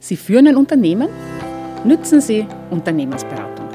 [0.00, 1.08] Sie führen ein Unternehmen?
[1.84, 3.68] Nützen Sie Unternehmensberatung.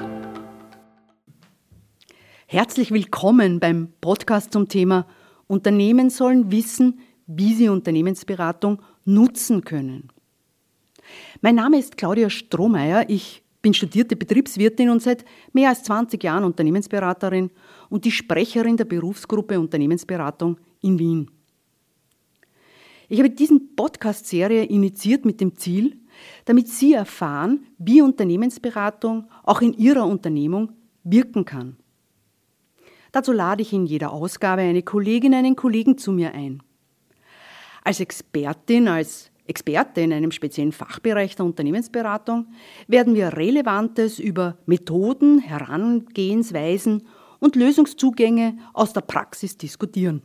[2.47, 5.05] Herzlich willkommen beim Podcast zum Thema
[5.47, 10.09] Unternehmen sollen wissen, wie sie Unternehmensberatung nutzen können.
[11.41, 13.09] Mein Name ist Claudia Strohmeier.
[13.09, 17.51] Ich bin studierte Betriebswirtin und seit mehr als 20 Jahren Unternehmensberaterin
[17.89, 21.31] und die Sprecherin der Berufsgruppe Unternehmensberatung in Wien.
[23.09, 25.99] Ich habe diese Podcast-Serie initiiert mit dem Ziel,
[26.45, 31.77] damit Sie erfahren, wie Unternehmensberatung auch in Ihrer Unternehmung wirken kann.
[33.11, 36.63] Dazu lade ich in jeder Ausgabe eine Kollegin, einen Kollegen zu mir ein.
[37.83, 42.47] Als Expertin, als Experte in einem speziellen Fachbereich der Unternehmensberatung
[42.87, 47.05] werden wir Relevantes über Methoden, Herangehensweisen
[47.39, 50.21] und Lösungszugänge aus der Praxis diskutieren.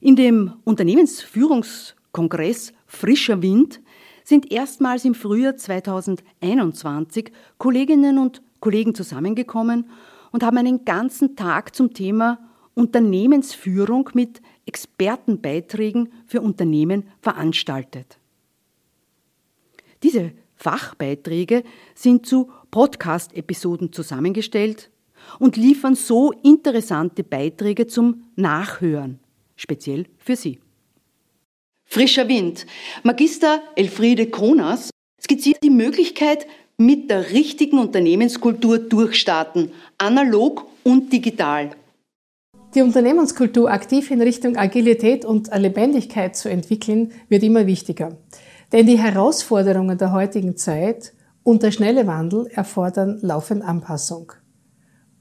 [0.00, 3.80] In dem Unternehmensführungskongress Frischer Wind
[4.26, 9.88] sind erstmals im Frühjahr 2021 Kolleginnen und Kollegen zusammengekommen
[10.32, 12.40] und haben einen ganzen Tag zum Thema
[12.74, 18.18] Unternehmensführung mit Expertenbeiträgen für Unternehmen veranstaltet.
[20.02, 21.62] Diese Fachbeiträge
[21.94, 24.90] sind zu Podcast-Episoden zusammengestellt
[25.38, 29.20] und liefern so interessante Beiträge zum Nachhören,
[29.54, 30.58] speziell für Sie.
[31.86, 32.66] Frischer Wind.
[33.04, 41.70] Magister Elfriede Kronas skizziert die Möglichkeit, mit der richtigen Unternehmenskultur durchstarten, analog und digital.
[42.74, 48.18] Die Unternehmenskultur aktiv in Richtung Agilität und Lebendigkeit zu entwickeln, wird immer wichtiger.
[48.72, 54.32] Denn die Herausforderungen der heutigen Zeit und der schnelle Wandel erfordern laufend Anpassung.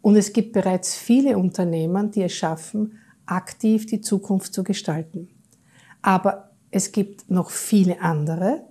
[0.02, 5.29] Und es gibt bereits viele Unternehmen, die es schaffen, aktiv die Zukunft zu gestalten.
[6.02, 6.44] Aber
[6.76, 8.66] es gibt noch viele andere,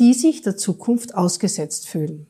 [0.00, 2.26] die sich der Zukunft ausgesetzt fühlen.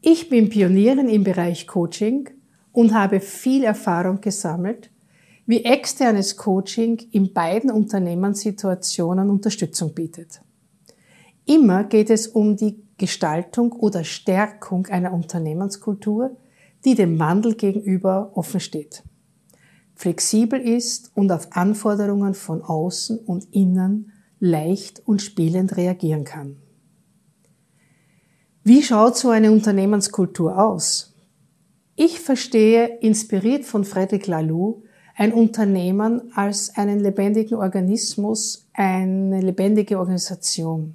[0.00, 2.28] Ich bin Pionierin im Bereich Coaching
[2.72, 4.90] und habe viel Erfahrung gesammelt,
[5.46, 10.40] wie externes Coaching in beiden Unternehmenssituationen Unterstützung bietet.
[11.46, 16.36] Immer geht es um die Gestaltung oder Stärkung einer Unternehmenskultur,
[16.84, 19.04] die dem Wandel gegenüber offen steht,
[20.02, 26.56] flexibel ist und auf Anforderungen von außen und innen leicht und spielend reagieren kann.
[28.64, 31.14] Wie schaut so eine Unternehmenskultur aus?
[31.94, 34.82] Ich verstehe, inspiriert von Frederic Laloux,
[35.14, 40.94] ein Unternehmen als einen lebendigen Organismus, eine lebendige Organisation.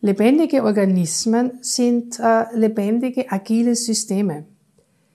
[0.00, 4.46] Lebendige Organismen sind äh, lebendige, agile Systeme.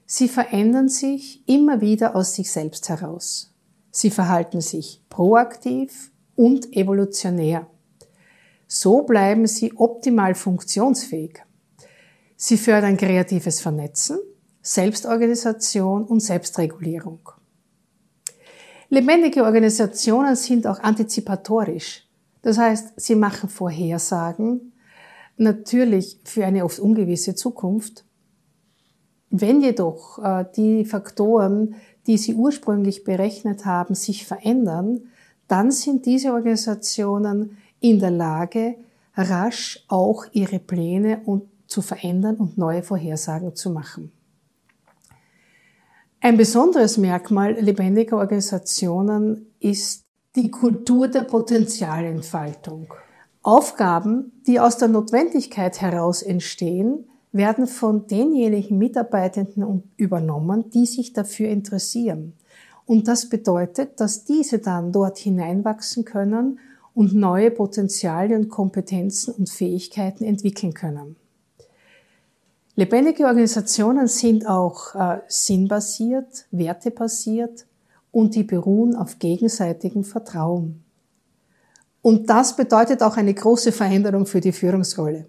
[0.09, 3.53] Sie verändern sich immer wieder aus sich selbst heraus.
[3.91, 7.67] Sie verhalten sich proaktiv und evolutionär.
[8.67, 11.43] So bleiben sie optimal funktionsfähig.
[12.37, 14.17] Sie fördern kreatives Vernetzen
[14.61, 17.29] Selbstorganisation und Selbstregulierung.
[18.89, 22.05] Lebendige Organisationen sind auch antizipatorisch.
[22.41, 24.73] Das heißt, sie machen Vorhersagen,
[25.37, 28.05] natürlich für eine oft ungewisse Zukunft.
[29.29, 31.75] Wenn jedoch äh, die Faktoren,
[32.07, 35.01] die sie ursprünglich berechnet haben, sich verändern,
[35.47, 38.75] dann sind diese Organisationen in der Lage,
[39.15, 41.21] rasch auch ihre Pläne
[41.67, 44.11] zu verändern und neue Vorhersagen zu machen.
[46.19, 50.05] Ein besonderes Merkmal lebendiger Organisationen ist
[50.35, 52.93] die Kultur der Potenzialentfaltung.
[53.43, 57.05] Aufgaben, die aus der Notwendigkeit heraus entstehen,
[57.37, 62.33] werden von denjenigen Mitarbeitenden übernommen, die sich dafür interessieren.
[62.85, 66.59] Und das bedeutet, dass diese dann dort hineinwachsen können
[66.93, 71.15] und neue Potenziale Kompetenzen und Fähigkeiten entwickeln können.
[72.75, 77.65] Lebendige Organisationen sind auch äh, sinnbasiert, wertebasiert
[78.11, 80.83] und die beruhen auf gegenseitigem Vertrauen.
[82.01, 85.25] Und das bedeutet auch eine große Veränderung für die Führungsrolle.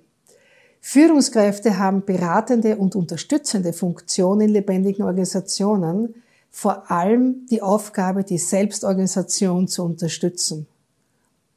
[0.81, 6.15] Führungskräfte haben beratende und unterstützende Funktionen in lebendigen Organisationen,
[6.51, 10.67] vor allem die Aufgabe, die Selbstorganisation zu unterstützen.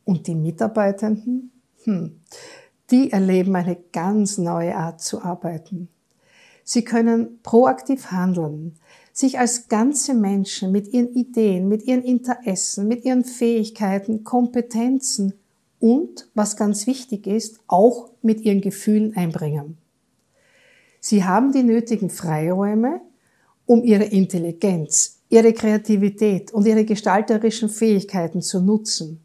[0.03, 1.51] Und die Mitarbeitenden?
[1.83, 2.15] Hm
[2.91, 5.87] die erleben eine ganz neue Art zu arbeiten.
[6.63, 8.75] Sie können proaktiv handeln,
[9.13, 15.33] sich als ganze Menschen mit ihren Ideen, mit ihren Interessen, mit ihren Fähigkeiten, Kompetenzen
[15.81, 19.77] und, was ganz wichtig ist, auch mit ihren Gefühlen einbringen.
[21.01, 23.01] Sie haben die nötigen Freiräume,
[23.65, 29.21] um ihre Intelligenz, ihre Kreativität und ihre gestalterischen Fähigkeiten zu nutzen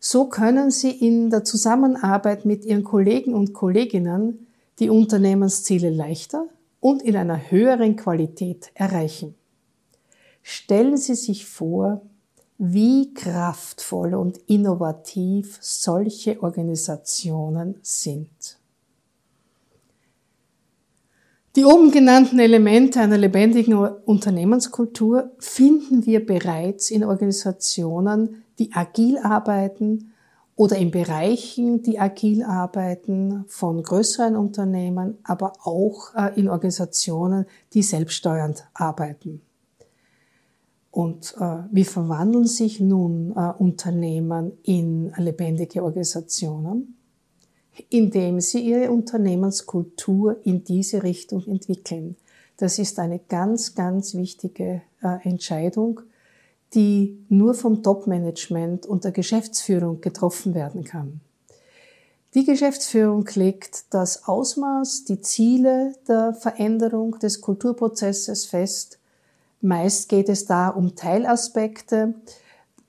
[0.00, 4.46] So können Sie in der Zusammenarbeit mit Ihren Kollegen und Kolleginnen
[4.80, 6.46] die Unternehmensziele leichter
[6.80, 9.34] und in einer höheren Qualität erreichen.
[10.42, 12.02] Stellen Sie sich vor,
[12.58, 18.58] wie kraftvoll und innovativ solche Organisationen sind.
[21.56, 30.12] Die oben genannten Elemente einer lebendigen Unternehmenskultur finden wir bereits in Organisationen, die agil arbeiten
[30.56, 37.82] oder in Bereichen, die agil arbeiten, von größeren Unternehmen, aber auch äh, in Organisationen, die
[37.82, 39.40] selbststeuernd arbeiten.
[40.94, 46.96] Und äh, wie verwandeln sich nun äh, Unternehmen in lebendige Organisationen?
[47.90, 52.14] Indem sie ihre Unternehmenskultur in diese Richtung entwickeln.
[52.58, 55.98] Das ist eine ganz, ganz wichtige äh, Entscheidung,
[56.74, 61.20] die nur vom Top-Management und der Geschäftsführung getroffen werden kann.
[62.34, 69.00] Die Geschäftsführung legt das Ausmaß, die Ziele der Veränderung des Kulturprozesses fest
[69.64, 72.12] Meist geht es da um Teilaspekte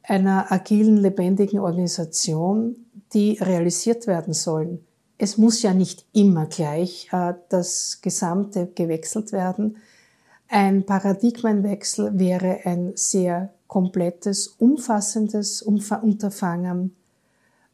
[0.03, 2.75] einer agilen, lebendigen Organisation,
[3.13, 4.85] die realisiert werden sollen.
[5.17, 9.77] Es muss ja nicht immer gleich äh, das Gesamte gewechselt werden.
[10.49, 16.93] Ein Paradigmenwechsel wäre ein sehr komplettes, umfassendes Unterfangen,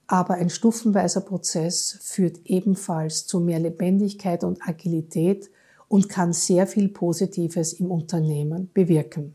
[0.05, 5.49] aber ein stufenweiser Prozess führt ebenfalls zu mehr Lebendigkeit und Agilität
[5.91, 9.33] und kann sehr viel Positives im Unternehmen bewirken.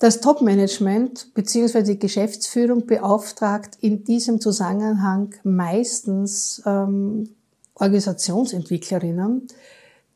[0.00, 1.82] Das Top-Management bzw.
[1.84, 7.28] die Geschäftsführung beauftragt in diesem Zusammenhang meistens ähm,
[7.76, 9.46] Organisationsentwicklerinnen,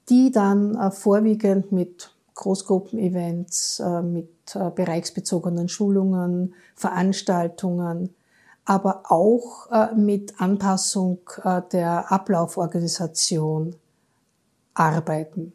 [0.08, 8.10] die dann äh, vorwiegend mit Großgruppenevents, äh, mit äh, bereichsbezogenen Schulungen, Veranstaltungen,
[8.64, 13.76] aber auch äh, mit Anpassung äh, der Ablauforganisation
[14.78, 15.52] arbeiten.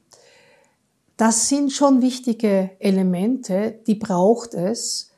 [1.18, 5.12] Das sind schon wichtige Elemente, die braucht es.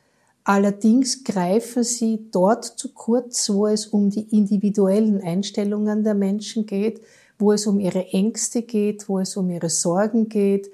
[0.44, 7.00] Allerdings greifen sie dort zu kurz, wo es um die individuellen Einstellungen der Menschen geht,
[7.38, 10.70] wo es um ihre Ängste geht, wo es um ihre Sorgen geht,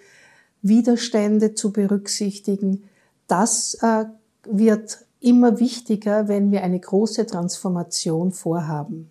[0.63, 2.83] Widerstände zu berücksichtigen.
[3.29, 4.07] Das äh,
[4.45, 9.11] wird immer wichtiger, wenn wir eine große Transformation vorhaben.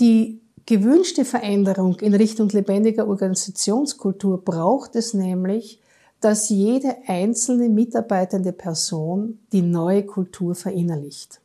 [0.00, 5.80] Die gewünschte Veränderung in Richtung lebendiger Organisationskultur braucht es nämlich,
[6.20, 11.40] dass jede einzelne mitarbeitende Person die neue Kultur verinnerlicht.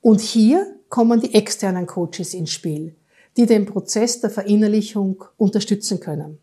[0.00, 2.94] Und hier kommen die externen Coaches ins Spiel,
[3.36, 6.38] die den Prozess der Verinnerlichung unterstützen können.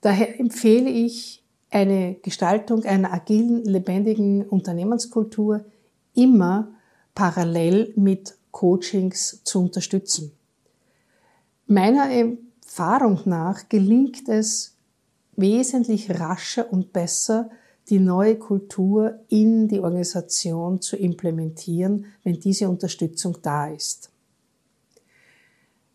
[0.00, 5.66] Daher empfehle ich eine Gestaltung einer agilen, lebendigen Unternehmenskultur
[6.14, 6.72] immer
[7.14, 10.32] parallel mit Coachings zu unterstützen.
[11.66, 14.76] Meiner Erfahrung nach gelingt es
[15.36, 17.50] wesentlich rascher und besser,
[17.88, 24.10] die neue Kultur in die Organisation zu implementieren, wenn diese Unterstützung da ist.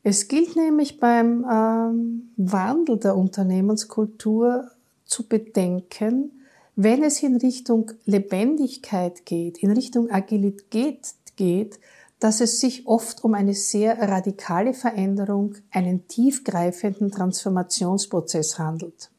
[0.04, 4.72] Es gilt nämlich beim ähm, Wandel der Unternehmenskultur
[5.06, 6.32] zu bedenken,
[6.76, 11.80] wenn es in Richtung Lebendigkeit geht, in Richtung Agilität geht,
[12.20, 19.12] dass es sich oft um eine sehr radikale Veränderung, einen tiefgreifenden Transformationsprozess handelt.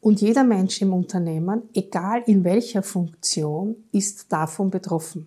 [0.00, 5.26] Und jeder Mensch im Unternehmen, egal in welcher Funktion, ist davon betroffen.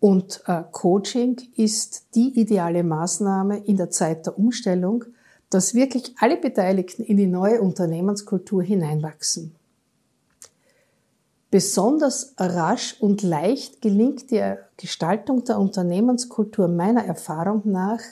[0.00, 5.04] Und äh, Coaching ist die ideale Maßnahme in der Zeit der Umstellung,
[5.50, 9.54] dass wirklich alle Beteiligten in die neue Unternehmenskultur hineinwachsen.
[11.50, 18.02] Besonders rasch und leicht gelingt die Gestaltung der Unternehmenskultur meiner Erfahrung nach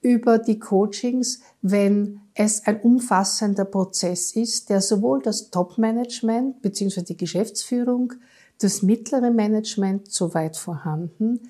[0.00, 7.02] über die Coachings, wenn es ein umfassender Prozess ist, der sowohl das Top-Management bzw.
[7.02, 8.14] die Geschäftsführung,
[8.58, 11.40] das mittlere Management soweit vorhanden,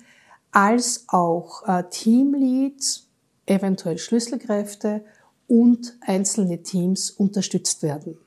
[0.51, 3.07] als auch äh, Teamleads,
[3.47, 5.03] eventuell Schlüsselkräfte
[5.47, 8.19] und einzelne Teams unterstützt werden.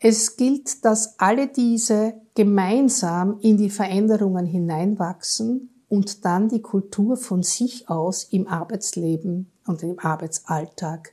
[0.00, 7.42] Es gilt, dass alle diese gemeinsam in die Veränderungen hineinwachsen und dann die Kultur von
[7.42, 11.12] sich aus im Arbeitsleben und im Arbeitsalltag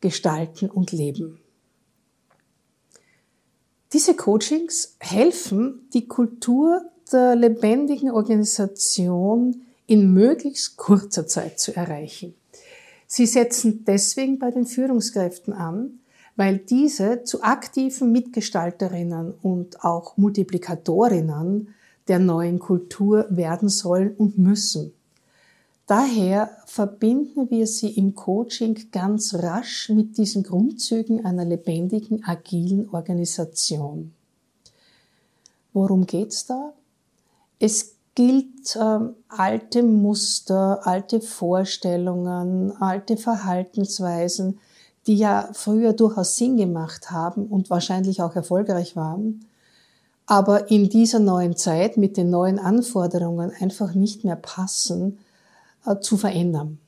[0.00, 1.40] gestalten und leben.
[3.92, 6.82] Diese Coachings helfen, die Kultur
[7.12, 12.34] der lebendigen Organisation in möglichst kurzer Zeit zu erreichen.
[13.08, 15.99] Sie setzen deswegen bei den Führungskräften an,
[16.40, 21.74] weil diese zu aktiven Mitgestalterinnen und auch Multiplikatorinnen
[22.08, 24.94] der neuen Kultur werden sollen und müssen.
[25.86, 34.14] Daher verbinden wir sie im Coaching ganz rasch mit diesen Grundzügen einer lebendigen, agilen Organisation.
[35.74, 36.72] Worum geht's da?
[37.58, 44.58] Es gilt ähm, alte Muster, alte Vorstellungen, alte Verhaltensweisen,
[45.06, 49.46] die ja früher durchaus Sinn gemacht haben und wahrscheinlich auch erfolgreich waren,
[50.26, 55.18] aber in dieser neuen Zeit mit den neuen Anforderungen einfach nicht mehr passen,
[55.86, 56.78] äh, zu verändern.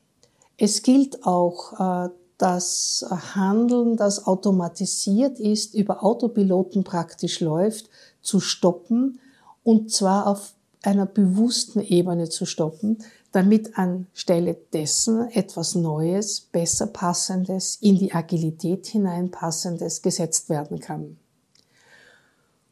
[0.58, 7.88] Es gilt auch, äh, das Handeln, das automatisiert ist, über Autopiloten praktisch läuft,
[8.20, 9.20] zu stoppen
[9.62, 12.98] und zwar auf einer bewussten Ebene zu stoppen,
[13.32, 21.16] damit anstelle dessen etwas Neues, besser passendes, in die Agilität hineinpassendes gesetzt werden kann.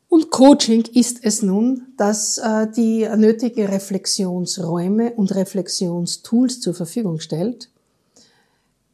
[0.08, 7.70] Und Coaching ist es nun, das äh, die nötige Reflexionsräume und Reflexionstools zur Verfügung stellt.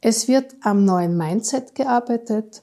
[0.02, 2.62] Es wird am neuen Mindset gearbeitet.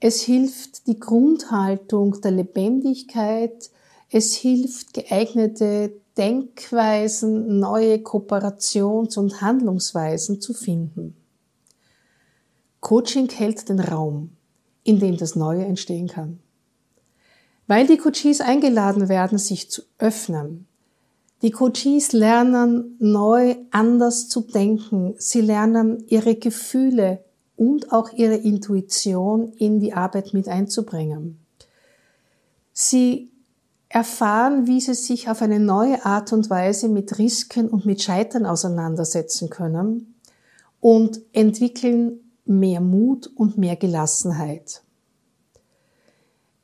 [0.00, 3.70] Es hilft die Grundhaltung der Lebendigkeit.
[4.10, 11.16] Es hilft geeignete Denkweisen, neue Kooperations- und Handlungsweisen zu finden.
[12.80, 14.36] Coaching hält den Raum,
[14.84, 16.38] in dem das Neue entstehen kann.
[17.66, 20.66] Weil die Coaches eingeladen werden, sich zu öffnen.
[21.42, 25.14] Die Coaches lernen neu anders zu denken.
[25.18, 27.24] Sie lernen ihre Gefühle
[27.56, 31.38] und auch ihre Intuition in die Arbeit mit einzubringen.
[32.72, 33.30] Sie
[33.94, 38.44] erfahren, wie sie sich auf eine neue Art und Weise mit Risiken und mit Scheitern
[38.44, 40.16] auseinandersetzen können
[40.80, 44.82] und entwickeln mehr Mut und mehr Gelassenheit.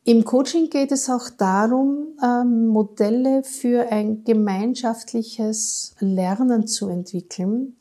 [0.02, 7.76] Im Coaching geht es auch darum, ähm, Modelle für ein gemeinschaftliches Lernen zu entwickeln,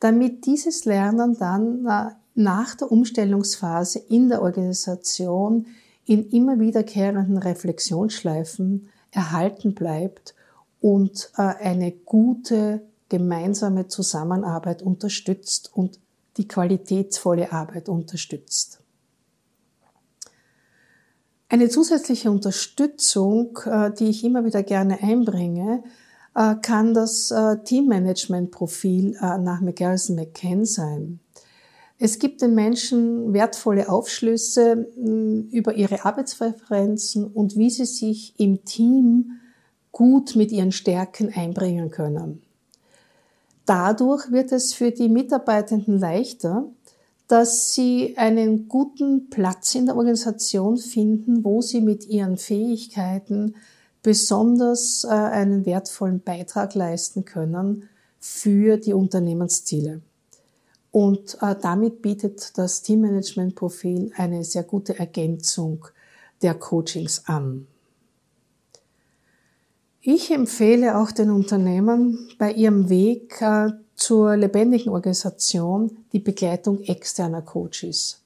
[0.00, 5.66] damit dieses Lernen dann äh, nach der Umstellungsphase in der Organisation
[6.08, 10.34] in immer wiederkehrenden Reflexionsschleifen erhalten bleibt
[10.80, 16.00] und äh, eine gute gemeinsame Zusammenarbeit unterstützt und
[16.38, 18.80] die qualitätsvolle Arbeit unterstützt.
[21.50, 25.82] Eine zusätzliche Unterstützung, äh, die ich immer wieder gerne einbringe,
[26.34, 27.34] äh, kann das
[27.64, 31.20] Teammanagement-Profil nach McGarrison McCann sein.
[31.98, 34.88] Es gibt den Menschen wertvolle Aufschlüsse
[35.50, 39.32] über ihre Arbeitspräferenzen und wie sie sich im Team
[39.90, 42.42] gut mit ihren Stärken einbringen können.
[43.66, 46.68] Dadurch wird es für die Mitarbeitenden leichter,
[47.26, 53.56] dass sie einen guten Platz in der Organisation finden, wo sie mit ihren Fähigkeiten
[54.02, 57.88] besonders äh, einen wertvollen Beitrag leisten können
[58.20, 60.00] für die Unternehmensziele.
[60.90, 65.86] Und äh, damit bietet das Teammanagement-Profil eine sehr gute Ergänzung
[66.42, 67.66] der Coachings an.
[70.00, 77.42] Ich empfehle auch den Unternehmern bei ihrem Weg äh, zur lebendigen Organisation die Begleitung externer
[77.42, 78.22] Coaches.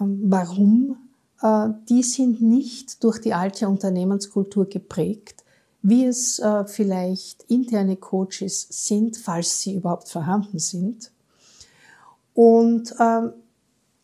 [0.00, 0.96] Ähm, warum?
[1.42, 5.44] Äh, die sind nicht durch die alte Unternehmenskultur geprägt,
[5.82, 11.10] wie es äh, vielleicht interne Coaches sind, falls sie überhaupt vorhanden sind.
[12.40, 13.34] Und ähm,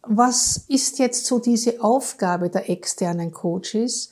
[0.03, 4.11] was ist jetzt so diese Aufgabe der externen Coaches?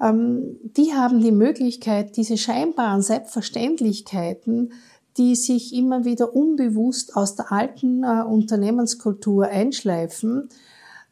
[0.00, 4.72] Ähm, die haben die Möglichkeit, diese scheinbaren Selbstverständlichkeiten
[5.16, 10.48] die sich immer wieder unbewusst aus der alten äh, Unternehmenskultur einschleifen,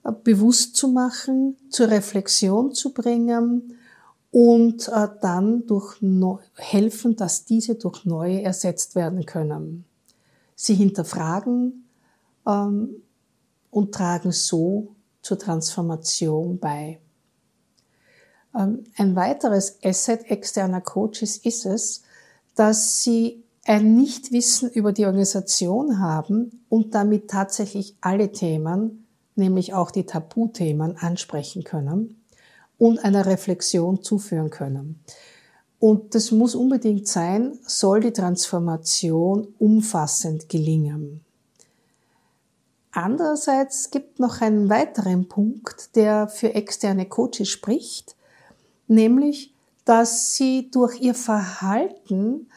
[0.05, 3.77] äh, bewusst zu machen, zur Reflexion zu bringen
[4.31, 9.85] und äh, dann durch no helfen, dass diese durch neue ersetzt werden können.
[10.55, 11.88] Sie hinterfragen
[12.49, 13.02] ähm,
[13.71, 16.99] und tragen so zur Transformation bei.
[18.57, 22.02] Ähm, ein weiteres Asset externer Coaches ist es,
[22.55, 29.90] dass sie ein Nichtwissen über die Organisation haben und damit tatsächlich alle Themen, nämlich auch
[29.90, 32.25] die Tabuthemen, ansprechen können
[32.78, 35.05] und einer Reflexion zuführen können.
[35.78, 41.21] Und das muss unbedingt sein, soll die Transformation umfassend gelingen.
[42.92, 48.16] Andererseits gibt noch einen weiteren Punkt, der für externe Coaches spricht,
[48.87, 49.54] nämlich,
[49.85, 52.49] dass sie durch ihr Verhalten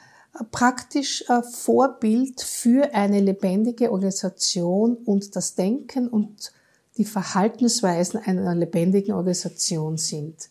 [0.51, 6.53] praktisch Vorbild für eine lebendige Organisation und das Denken und
[6.97, 10.49] die Verhaltensweisen einer lebendigen Organisation sind.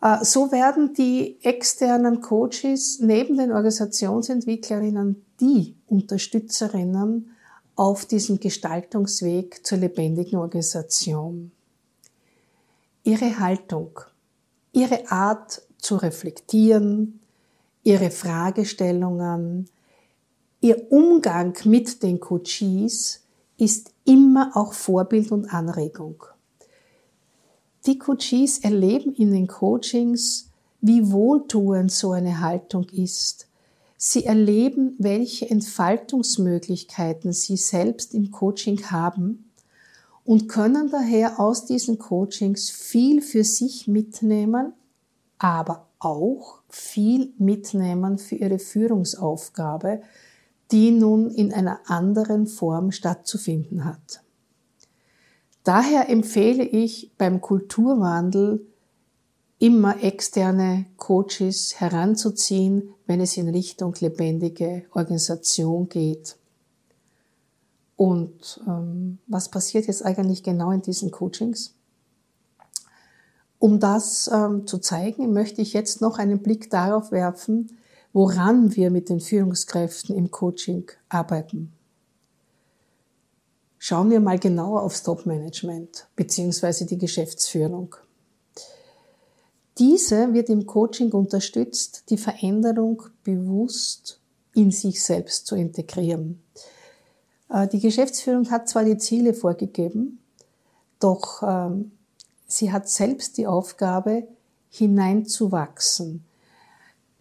[0.00, 7.30] Äh, so werden die externen Coaches neben den Organisationsentwicklerinnen die Unterstützerinnen
[7.78, 11.52] auf diesem Gestaltungsweg zur lebendigen Organisation.
[13.04, 14.00] Ihre Haltung,
[14.72, 17.20] ihre Art zu reflektieren,
[17.84, 19.70] ihre Fragestellungen,
[20.60, 23.22] ihr Umgang mit den Coaches
[23.58, 26.24] ist immer auch Vorbild und Anregung.
[27.86, 33.47] Die Coaches erleben in den Coachings, wie wohltuend so eine Haltung ist.
[34.00, 39.50] Sie erleben, welche Entfaltungsmöglichkeiten sie selbst im Coaching haben
[40.24, 44.72] und können daher aus diesen Coachings viel für sich mitnehmen,
[45.38, 50.00] aber auch viel mitnehmen für ihre Führungsaufgabe,
[50.70, 54.22] die nun in einer anderen Form stattzufinden hat.
[55.64, 58.64] Daher empfehle ich beim Kulturwandel
[59.58, 66.36] immer externe Coaches heranzuziehen, wenn es in Richtung lebendige Organisation geht.
[67.96, 71.74] Und ähm, was passiert jetzt eigentlich genau in diesen Coachings?
[73.58, 77.76] Um das ähm, zu zeigen, möchte ich jetzt noch einen Blick darauf werfen,
[78.12, 81.72] woran wir mit den Führungskräften im Coaching arbeiten.
[83.78, 86.84] Schauen wir mal genauer aufs Top-Management bzw.
[86.84, 87.96] die Geschäftsführung.
[89.78, 94.20] Diese wird im Coaching unterstützt, die Veränderung bewusst
[94.54, 96.42] in sich selbst zu integrieren.
[97.48, 100.18] Äh, die Geschäftsführung hat zwar die Ziele vorgegeben,
[100.98, 101.92] doch ähm,
[102.46, 104.26] sie hat selbst die Aufgabe,
[104.70, 106.24] hineinzuwachsen.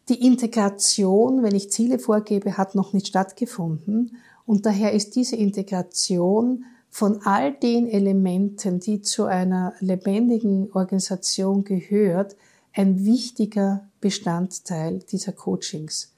[0.10, 6.66] Die Integration, wenn ich Ziele vorgebe, hat noch nicht stattgefunden und daher ist diese Integration
[6.90, 12.36] von all den Elementen, die zu einer lebendigen Organisation gehört,
[12.78, 16.14] ein wichtiger Bestandteil dieser Coachings.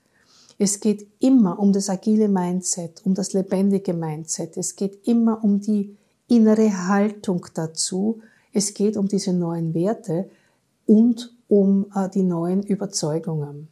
[0.58, 4.58] Es geht immer um das agile Mindset, um das lebendige Mindset.
[4.58, 5.96] Es geht immer um die
[6.28, 8.22] innere Haltung dazu.
[8.52, 10.30] Es geht um diese neuen Werte
[10.86, 13.70] und um äh, die neuen Überzeugungen.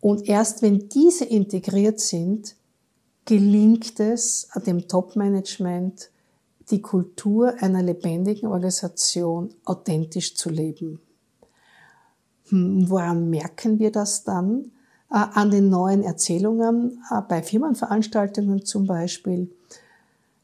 [0.00, 2.56] Und erst wenn diese integriert sind,
[3.26, 6.10] gelingt es dem Top-Management,
[6.70, 11.00] die Kultur einer lebendigen Organisation authentisch zu leben.
[12.48, 14.72] Hm, woran merken wir das dann?
[15.10, 19.50] Äh, an den neuen Erzählungen, äh, bei Firmenveranstaltungen zum Beispiel.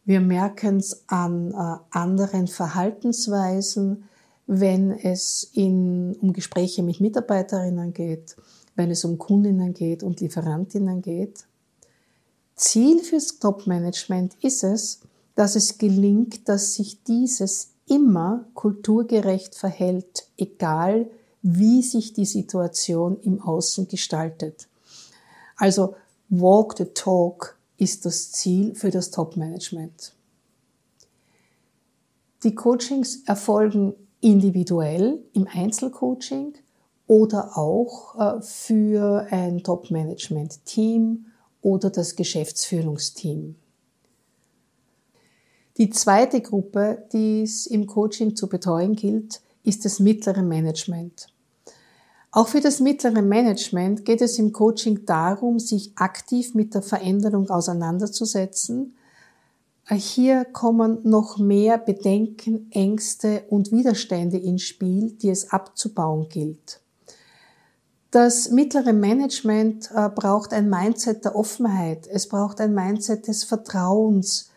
[0.07, 4.05] Wir merken es an äh, anderen Verhaltensweisen,
[4.47, 8.37] wenn es in, um Gespräche mit Mitarbeiterinnen geht,
[8.75, 11.47] wenn es um Kundinnen geht und Lieferantinnen geht.
[12.55, 15.01] Ziel fürs Top-Management ist es,
[15.35, 21.24] dass es gelingt, dass sich dieses immer kulturgerecht verhält, egal wie
[21.83, 24.67] sich die Situation im Außen gestaltet.
[25.57, 25.95] Also
[26.31, 30.15] Walk the Talk ist das Ziel für das Top-Management.
[32.43, 36.55] Die Coachings erfolgen individuell im Einzelcoaching
[37.07, 41.27] oder auch äh, für ein Top-Management-Team
[41.61, 43.57] oder das Geschäftsführungsteam.
[45.77, 51.34] Die zweite Gruppe, die es im Coaching zu betreuen gilt, ist das mittlere Management.
[52.35, 57.49] Auch für das mittlere Management geht es im Coaching darum, sich aktiv mit der Veränderung
[57.49, 58.97] auseinanderzusetzen.
[59.89, 66.81] Hier kommen noch mehr Bedenken, Ängste und Widerstände ins Spiel, die es abzubauen gilt.
[68.11, 72.09] Das mittlere Management äh, braucht ein Mindset der Offenheit.
[72.09, 74.51] Es braucht ein Mindset des Vertrauens.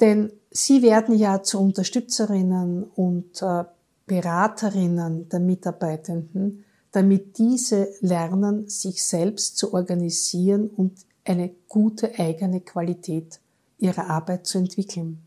[0.00, 3.64] Denn sie werden ja zu Unterstützerinnen und äh,
[4.06, 6.65] Beraterinnen der Mitarbeitenden,
[6.96, 13.38] damit diese lernen, sich selbst zu organisieren und eine gute eigene Qualität
[13.76, 15.20] ihrer Arbeit zu entwickeln.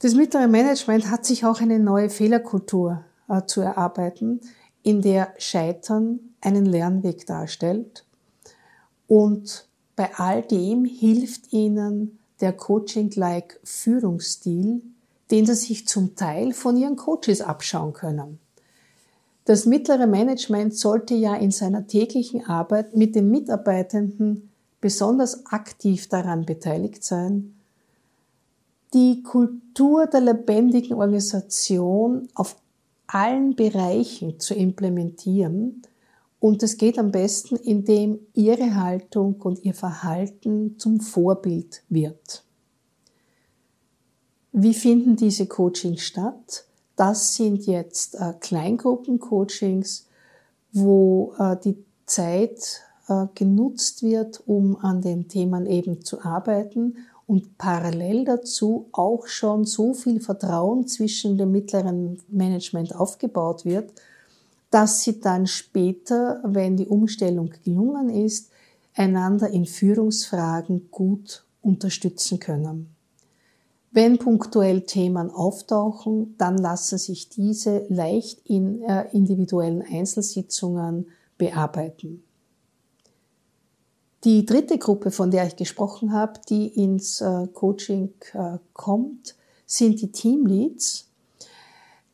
[0.00, 4.40] Das mittlere Management hat sich auch eine neue Fehlerkultur äh, zu erarbeiten,
[4.82, 8.04] in der Scheitern einen Lernweg darstellt.
[9.06, 14.82] Und bei all dem hilft ihnen der Coaching-like Führungsstil,
[15.30, 18.40] den sie sich zum Teil von ihren Coaches abschauen können.
[19.44, 24.50] Das mittlere Management sollte ja in seiner täglichen Arbeit mit den Mitarbeitenden
[24.80, 27.54] besonders aktiv daran beteiligt sein,
[28.94, 32.56] die Kultur der lebendigen Organisation auf
[33.06, 35.82] allen Bereichen zu implementieren.
[36.40, 42.44] Und es geht am besten, indem ihre Haltung und ihr Verhalten zum Vorbild wird.
[44.52, 46.66] Wie finden diese Coachings statt?
[46.96, 50.06] Das sind jetzt äh, Kleingruppencoachings,
[50.72, 51.76] wo äh, die
[52.06, 59.26] Zeit äh, genutzt wird, um an den Themen eben zu arbeiten und parallel dazu auch
[59.26, 63.92] schon so viel Vertrauen zwischen dem mittleren Management aufgebaut wird,
[64.70, 68.50] dass sie dann später, wenn die Umstellung gelungen ist,
[68.94, 72.91] einander in Führungsfragen gut unterstützen können.
[73.94, 82.24] Wenn punktuell Themen auftauchen, dann lassen sich diese leicht in äh, individuellen Einzelsitzungen bearbeiten.
[84.24, 89.34] Die dritte Gruppe, von der ich gesprochen habe, die ins äh, Coaching äh, kommt,
[89.66, 91.08] sind die Teamleads.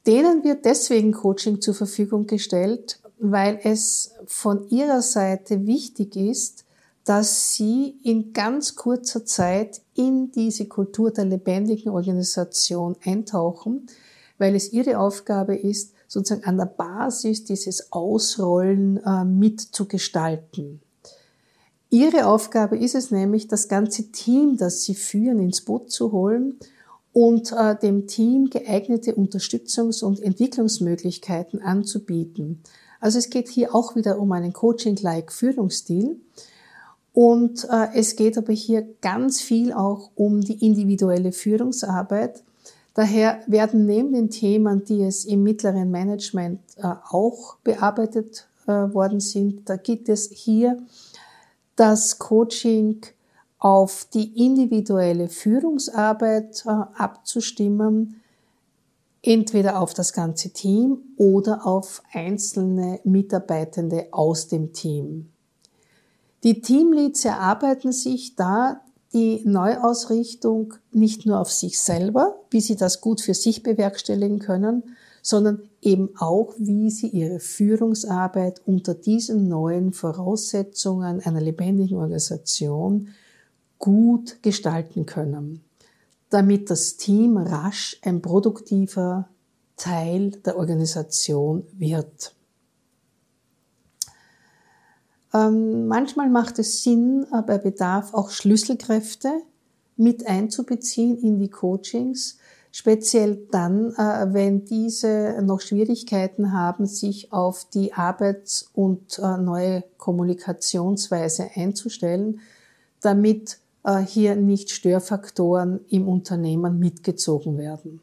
[0.05, 6.65] Denen wird deswegen Coaching zur Verfügung gestellt, weil es von ihrer Seite wichtig ist,
[7.09, 13.87] dass sie in ganz kurzer Zeit in diese Kultur der lebendigen Organisation eintauchen,
[14.37, 20.83] weil es ihre Aufgabe ist, sozusagen an der Basis dieses Ausrollen äh, mitzugestalten.
[21.89, 26.59] Ihre Aufgabe ist es nämlich, das ganze Team, das Sie führen, ins Boot zu holen
[27.15, 32.63] und äh, dem Team geeignete Unterstützungs- und Entwicklungsmöglichkeiten anzubieten.
[33.01, 36.21] Also es geht hier auch wieder um einen Coaching-like Führungsstil.
[37.21, 42.45] Und äh, es geht aber hier ganz viel auch um die individuelle Führungsarbeit.
[42.95, 49.19] Daher werden neben den Themen, die es im mittleren Management äh, auch bearbeitet äh, worden
[49.19, 50.81] sind, da gibt es hier
[51.75, 53.01] das Coaching
[53.59, 58.21] auf die individuelle Führungsarbeit äh, abzustimmen,
[59.23, 65.33] entweder auf das ganze Team oder auf einzelne Mitarbeitende aus dem Team.
[66.45, 68.81] Die Teamleads erarbeiten sich da
[69.13, 74.83] die Neuausrichtung nicht nur auf sich selber, wie sie das gut für sich bewerkstelligen können,
[75.23, 83.09] sondern eben auch, wie sie ihre Führungsarbeit unter diesen neuen Voraussetzungen einer lebendigen Organisation
[83.79, 85.65] gut gestalten können,
[86.31, 89.29] damit das Team rasch ein produktiver
[89.77, 92.35] Teil der Organisation wird.
[95.35, 99.31] Ähm, manchmal macht es Sinn, äh, bei Bedarf auch Schlüsselkräfte
[99.97, 102.39] mit einzubeziehen in die Coachings,
[102.73, 109.85] speziell dann, äh, wenn diese noch Schwierigkeiten haben, sich auf die Arbeits- und äh, neue
[109.99, 112.41] Kommunikationsweise einzustellen,
[113.01, 113.59] damit
[114.07, 118.03] hier nicht Störfaktoren im Unternehmen mitgezogen werden.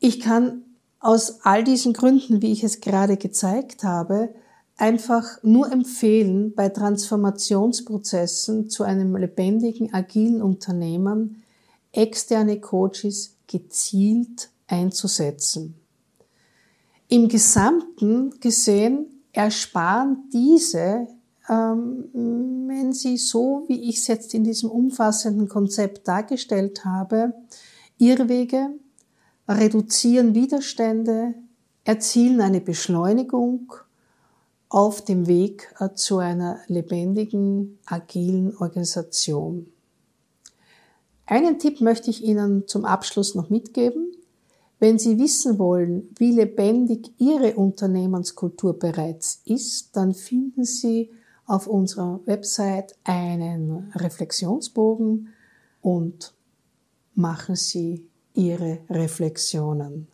[0.00, 0.62] Ich kann
[0.98, 4.30] aus all diesen Gründen, wie ich es gerade gezeigt habe,
[4.80, 11.42] einfach nur empfehlen, bei Transformationsprozessen zu einem lebendigen, agilen Unternehmen
[11.92, 15.74] externe Coaches gezielt einzusetzen.
[17.08, 21.08] Im Gesamten gesehen ersparen diese,
[21.48, 27.34] ähm, wenn sie so, wie ich es jetzt in diesem umfassenden Konzept dargestellt habe,
[27.98, 28.70] Irrwege,
[29.48, 31.34] reduzieren Widerstände,
[31.84, 33.72] erzielen eine Beschleunigung
[34.70, 39.66] auf dem Weg äh, zu einer lebendigen, agilen Organisation.
[41.26, 44.12] Einen Tipp möchte ich Ihnen zum Abschluss noch mitgeben.
[44.78, 51.10] Wenn Sie wissen wollen, wie lebendig Ihre Unternehmenskultur bereits ist, dann finden Sie
[51.46, 55.28] auf unserer Website einen Reflexionsbogen
[55.82, 56.32] und
[57.14, 60.09] machen Sie Ihre Reflexionen.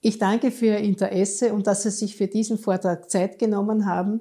[0.00, 4.20] Ich danke für Ihr Interesse und dass Sie sich für diesen Vortrag Zeit genommen haben.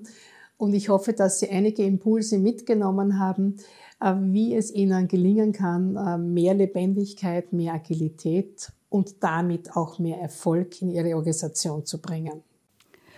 [0.58, 3.58] Und ich hoffe, dass Sie einige Impulse mitgenommen haben,
[4.02, 10.20] äh, wie es Ihnen gelingen kann, äh, mehr Lebendigkeit, mehr Agilität und damit auch mehr
[10.20, 12.42] Erfolg in Ihre Organisation zu bringen.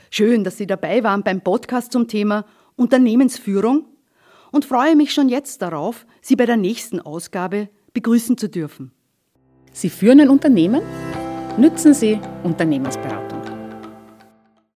[0.09, 2.45] Schön, dass Sie dabei waren beim Podcast zum Thema
[2.75, 3.85] Unternehmensführung
[4.51, 8.91] und freue mich schon jetzt darauf, Sie bei der nächsten Ausgabe begrüßen zu dürfen.
[9.71, 10.81] Sie führen ein Unternehmen?
[11.57, 13.28] Nützen Sie Unternehmensberatung.